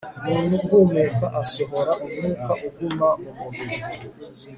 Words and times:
umuntu 0.27 0.55
ahumeka 0.63 1.25
asohora 1.41 1.91
umwuka 2.05 2.51
iguma 2.67 3.07
mu 3.21 3.31
mubiri 3.37 3.75